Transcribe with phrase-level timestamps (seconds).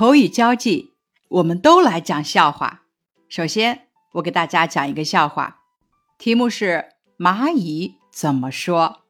[0.00, 0.92] 口语交际，
[1.28, 2.84] 我们都来讲笑话。
[3.28, 5.56] 首先，我给大家讲一个笑话，
[6.16, 6.86] 题目是
[7.22, 9.02] 《蚂蚁怎么说》。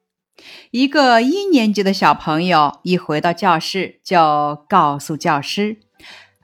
[0.72, 5.78] 一个一年级的小朋友一回到教室，就告诉教师：“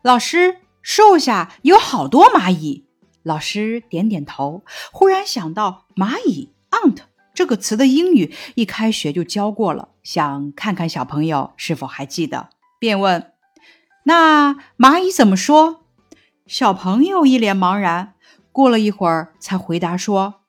[0.01, 2.87] 老师，树下有好多蚂蚁。”
[3.25, 6.99] 老师点点头，忽然想到“蚂蚁 ”（ant）
[7.35, 13.33] 这个词的英语一开学就教过了，想看看小朋友是否还记得，便问
[14.07, 15.85] ：“那蚂蚁怎么说？”
[16.47, 18.15] 小朋友一脸茫然，
[18.53, 20.43] 过了一会儿才回答说：“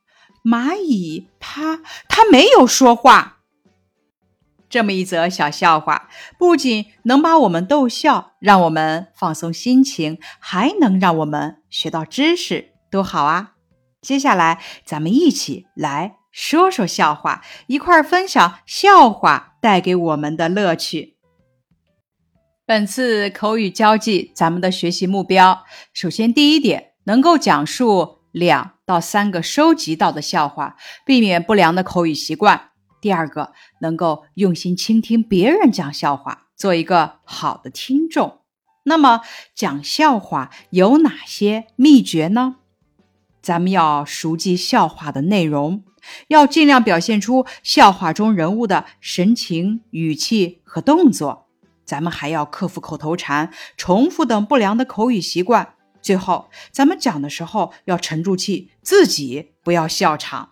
[0.45, 3.40] 蚂蚁，它它没有说话。”
[4.70, 13.54] 这么一则小笑话，不仅能把我们逗笑，让我们放松心情，还能让我们学到知识，多好啊！
[14.02, 21.16] 接下来，咱们一起来说说笑话，一块儿分享笑话带给我们的乐趣。
[22.67, 25.63] 本次口语交际，咱们的学习目标，
[25.94, 32.71] 首先第一点，能够讲述两到三个收集到的笑话，避免不良的口语习惯。
[32.99, 38.40] 第二个，能够用心倾听别人讲笑话，做一个好的听众。
[38.84, 39.21] 那么，
[39.55, 42.57] 讲笑话有哪些秘诀呢？
[43.41, 45.85] 咱们要熟记笑话的内容，
[46.27, 51.46] 要尽量表现出笑话中人物的神情、语气和动作。
[51.88, 55.76] 咱们还要克服口头禅、重复等不良的口语习惯。
[56.02, 60.49] 最后，咱们讲的时候要沉住气，自己不要笑场。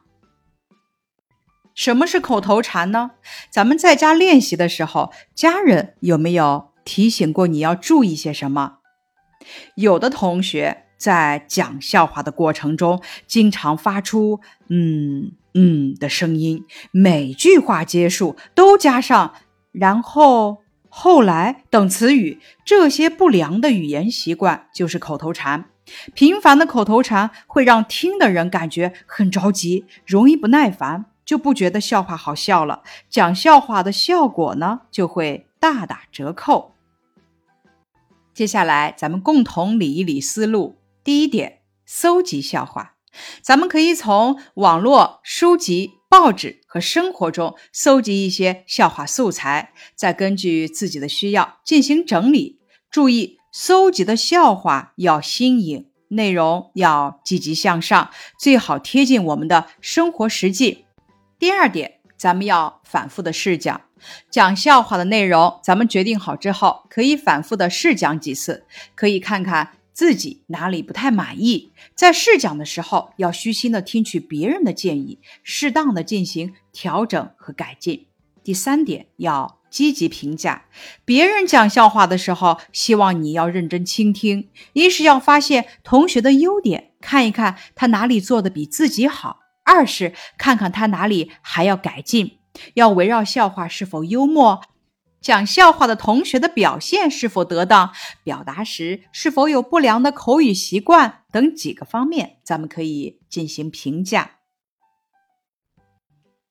[1.73, 3.11] 什么是口头禅呢？
[3.49, 8.77] 咱们在家练习的时候，家人有没有提醒过你要注意些什么？
[9.75, 19.35] 有的同学在讲笑话的过程中，经常发出“嗯嗯”的声音，每句话结束都加上
[19.71, 20.63] “然后
[20.97, 25.65] ”“后来”等词语，这些不良的语言习惯就是口头禅。
[26.13, 31.05] 频繁的口头禅会让听的人感觉很着急，容易不耐烦。
[31.25, 36.75] 就不觉得笑话好笑了，讲笑话的效果呢就会大打折扣。
[38.33, 40.77] 接下来，咱们共同理一理思路。
[41.03, 42.94] 第一点，搜集笑话，
[43.41, 52.59] 咱们可以从网络、书籍、报纸和生活中搜集一些笑话素材，再根据自己的需要进行整理。
[52.89, 58.09] 注意，搜集的笑话要新颖，内容要积极向上，
[58.39, 60.85] 最好贴近我们的生活实际。
[61.37, 63.81] 第二点，咱们要反复的试讲，
[64.29, 68.65] 讲笑话的内容，咱们决定好之后，可以反复的试讲几次，
[68.95, 71.71] 可以看看自己哪里不太满意。
[71.95, 78.05] 在试讲的时候，要虚心的听取别人的建议，适当的进行调整和改进。
[78.43, 80.65] 第三点，要积极评价
[81.03, 89.39] 别人讲笑话的时候，希望你要认真倾听，一是要发现同学的优点，看一看他哪里做的比自己好。
[89.63, 92.37] 二是看看他哪里还要改进，
[92.75, 94.61] 要围绕笑话是否幽默，
[95.25, 97.91] 讲笑话的同学的表现是否得当，
[98.23, 104.33] 表达时是否有不良的口语习惯等几个方面，咱们可以进行评价。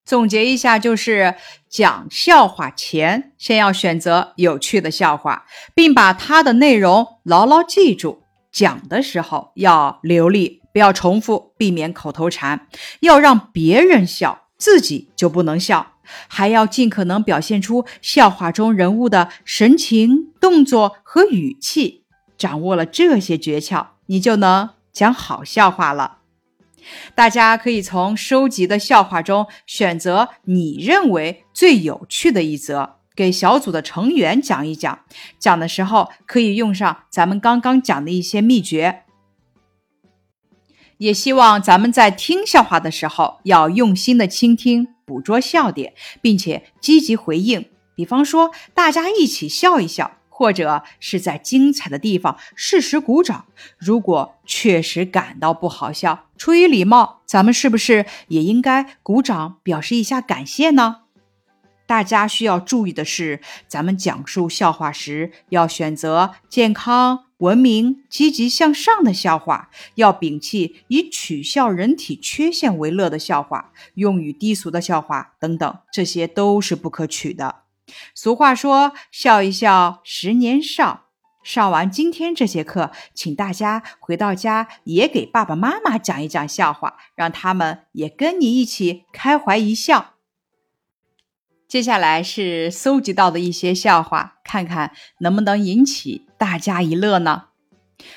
[0.05, 1.37] 总结一下，就是
[1.69, 8.25] 讲笑话前，先要选择有趣的笑话，并把它的内容牢牢记住。
[8.51, 10.63] 讲的时候要流利。
[10.73, 12.67] 不要重复，避免口头禅，
[12.99, 15.93] 要让别人笑，自己就不能笑，
[16.28, 22.04] 还要尽可能表现出笑话中人物的神情、动作和语气。
[22.37, 26.19] 掌握了这些诀窍，你就能讲好笑话了。
[27.15, 34.98] 大家可以从收集的笑话中选择你认为最有趣的一则，给小组的成员讲一讲。
[35.38, 39.03] 讲的时候可以用上咱们刚刚讲的一些秘诀。
[41.04, 45.92] 也希望咱们在听笑话的时候，要用心的倾听，捕捉笑点，
[46.22, 47.66] 并且积极回应。
[47.94, 53.45] 比方说，大家一起笑一笑，或者是在精彩的地方适时鼓掌。
[53.77, 61.00] 如果确实感到不好笑，出于礼貌，咱们是不是也应该鼓掌表示一下感谢呢？
[61.86, 67.24] 大家需要注意的是，咱们讲述笑话时要选择健康。
[67.45, 77.57] 文明、积极向上的笑话，要摒弃以取笑人体缺陷为乐的笑话，用语低俗的笑话等等，这些都是不可取的。
[78.15, 81.03] 俗话说：“笑一笑，十年少。”
[81.45, 90.15] 上完今天这节课，请大家回到家也给爸爸妈妈讲一讲笑话，让他们也跟你一起开怀一笑。
[91.69, 97.45] 接下来是搜集到的一些笑话，看看能不能引起大家一乐呢？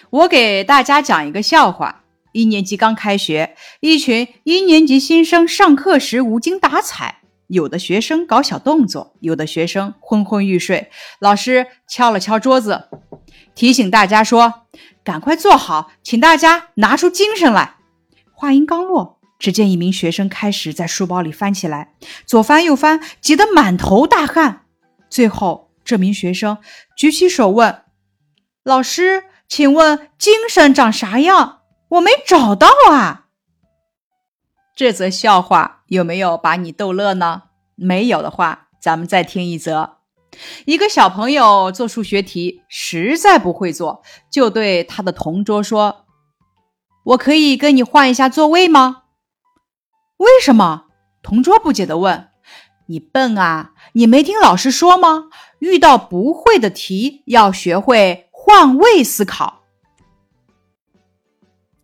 [0.10, 10.90] 我给大家讲一个笑话：一年级刚开学，一群一年级新生上课时无精打采，有的学生搞小动作，有的学生昏昏欲睡。
[11.20, 12.90] 老师敲了敲桌子，
[13.56, 14.64] 提醒大家说
[15.04, 17.76] ：“赶快坐好，请大家拿出精神来。”
[18.34, 19.18] 话音刚落。
[19.40, 21.94] 只见一名学生开始在书包里翻起来，
[22.26, 24.66] 左翻右翻，急得满头大汗。
[25.12, 26.58] 最后，这名学生
[26.98, 27.84] 举起手问
[28.68, 31.62] ：“老师，请问精神长啥样？
[31.88, 33.28] 我没找到啊！”
[34.76, 37.44] 这则笑话有没有把你逗乐呢？
[37.76, 40.00] 没有的话，咱们再听一则。
[40.66, 46.06] 一个小朋友做数学题实在不会做，就对他的同桌说
[47.16, 49.04] ：“我可以跟你换一下座位吗？”
[50.20, 50.88] 为什么？
[51.24, 52.32] 同桌不解地问
[52.88, 53.72] ：“你笨啊？
[53.94, 55.30] 你没听老师说吗？
[55.60, 59.64] 遇到不会的题，要学会换位思考。”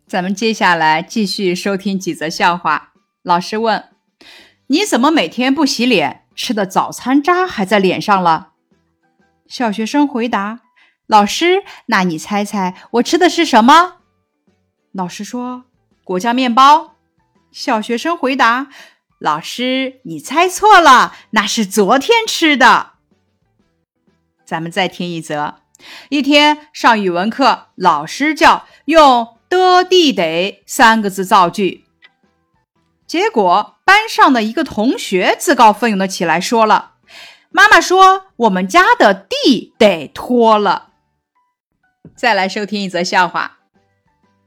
[0.08, 2.94] 咱们接下来继续收听几则笑话。
[3.22, 3.90] 老师问
[4.68, 8.52] ：“你怎么每天不洗脸，吃的早餐渣还在脸上了？”
[9.46, 10.60] 小学生回答
[11.06, 13.98] ：“老师，那你猜猜我吃的是什么？”
[14.92, 15.64] 老师说
[16.02, 16.94] ：“果酱面包。”
[17.52, 18.68] 小学生回答
[19.20, 22.92] ：“老师，你猜错了，那是昨天吃的。”
[24.46, 25.56] 咱们再听一则：
[26.08, 31.84] 一天上语文课，老师叫用的、地、得三个字造句，
[33.06, 36.92] 结果班上的一个同学自告奋勇的起来说了
[37.50, 40.88] ：“妈妈说我们家的地得拖了。”
[42.16, 43.58] 再来收听一则笑话：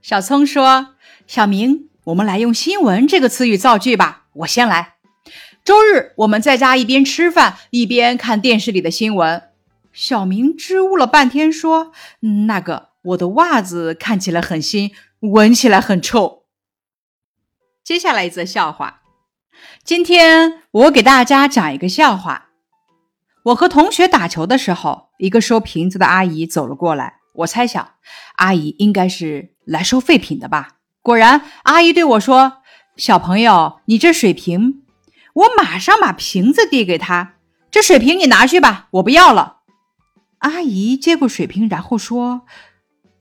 [0.02, 0.96] 小聪说
[1.28, 4.28] ：“小明。”我们来用“新闻”这个词语造句吧。
[4.32, 4.94] 我先来。
[5.66, 9.47] 周日，我们在家一边吃饭一边看电视里的新闻。
[9.98, 11.92] 小明支吾了半天，说
[12.46, 14.92] ：“那个，我的袜子看起来很新，
[15.22, 16.44] 闻起来很臭。”
[17.84, 19.02] 接下来一则笑话。
[19.84, 22.50] 今天我给大家讲一个笑话。
[23.46, 27.16] 我和同学打球的时候，一个收瓶子的阿姨走了过来。
[27.34, 27.94] 我猜想，
[28.36, 30.76] 阿姨应该是来收废品的吧。
[31.02, 32.62] 果然，阿姨对我说
[32.98, 34.84] ：“小朋友，你这水瓶。”
[35.34, 37.38] 我马上把瓶子递给她
[37.72, 39.56] ：“这水瓶你拿去吧，我不要了。”
[40.40, 42.42] 阿姨接过水瓶，然后说：“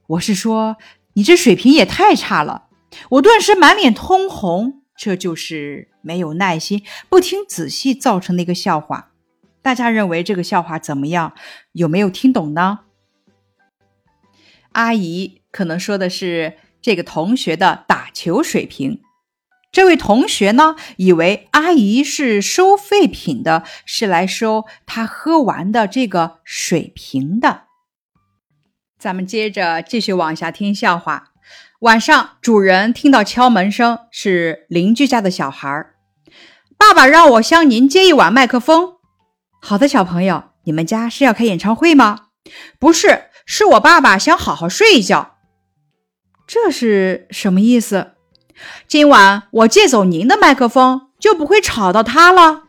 [0.09, 0.77] 我是说，
[1.15, 2.69] 你这水平也太差了。”
[3.11, 4.83] 我顿时满脸通红。
[4.97, 9.13] 这就是没有耐心、不听仔细造成的一个笑话。
[9.61, 11.35] 大家认为这个笑话怎么样？
[11.73, 12.81] 有没有听懂呢？
[14.73, 16.59] 阿姨可能说的是。
[16.83, 19.01] 这个同学的打球水平，
[19.77, 27.65] 这位同学呢，以为阿姨是收废品的，是来收他喝完的这个水瓶的。
[28.99, 31.33] 咱们接着继续往下听笑话。
[31.81, 35.69] 晚上，主人听到敲门声，是邻居家的小孩。
[36.79, 38.95] 爸爸让我向您借一碗麦克风。
[39.61, 42.29] 好的，小朋友，你们家是要开演唱会吗？
[42.79, 45.37] 不是，是我爸爸想好好睡一觉。
[46.47, 48.13] 这是什么意思？
[48.87, 52.65] 今晚我借走您的麦克风，就不会吵到他了。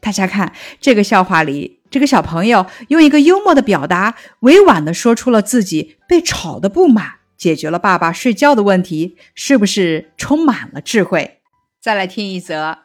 [0.00, 11.40] 大家看这个笑话里，这个小朋友用一个幽默的表达，委婉的说出了自己被吵的不满，解决了爸爸睡觉的问题，是不是充满了智慧？
[11.80, 12.78] 再来听一则：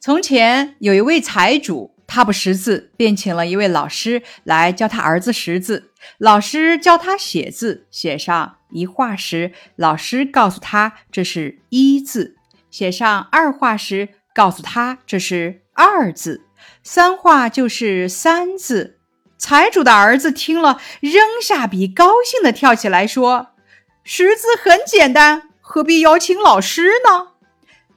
[0.00, 1.96] 从前有一位财主。
[2.08, 5.90] 他不识字，便请了一位老师来教他儿子识字。
[6.18, 12.34] 老师教他写字，写上一画时，老师告诉他这是一字；
[12.70, 16.42] 写上二画时，告诉他这是二字；
[16.82, 18.98] 三画就是三字。
[19.38, 23.48] 财主的儿子听了，扔下笔，高兴地跳起来说
[24.02, 27.32] ：“识字很简单，何必邀请老师呢？”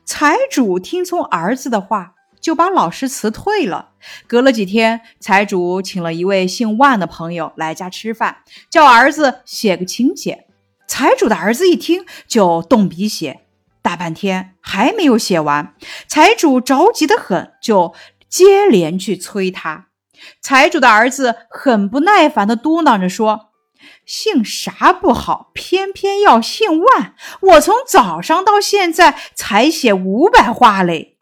[0.04, 2.16] 财主听从儿子的话。
[2.42, 3.90] 就把老师辞退了。
[4.28, 10.46] 隔了几天，财主请了一位姓万的朋友来家吃饭，叫儿子写个请柬。
[10.88, 13.42] 财主的儿子一听，就动笔写，
[13.82, 15.76] 大半天还没有写完。
[16.08, 17.94] 财主着急的很，就
[18.28, 19.88] 接连去催他。
[20.42, 23.52] 财主的儿子很不耐烦的嘟囔着说
[24.06, 27.14] ：“姓啥不好，偏偏要姓万？
[27.42, 31.18] 我从早上到现在才写五百话嘞。”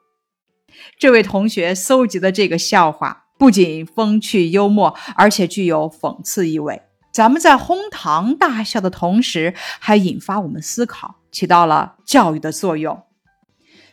[0.99, 6.81] 这位同学搜集的这个笑话不仅风趣幽默，而且具有讽刺意味。
[7.11, 13.03] 咱们在哄堂大笑的同时，还引发我们思考，起到了教育的作用。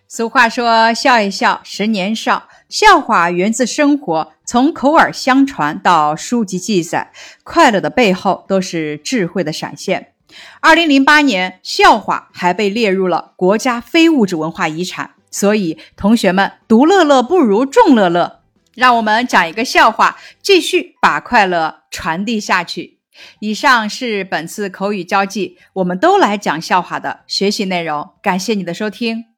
[0.09, 10.15] 俗话说：“笑一笑，十年少。”笑话源自生活，从口耳相传到书籍记载，快乐的背后都是智慧的闪现。
[10.61, 15.11] 二零零八年，笑话还被列入了国家非物质文化遗产。
[15.35, 18.43] 所以，同学们，独乐乐不如众乐乐。
[18.77, 23.01] 让我们讲一个笑话，继续把快乐传递下去。
[23.41, 28.11] 以上是本次口语交际，我们都来讲笑话的学习内容。
[28.23, 29.34] 感谢你的收听。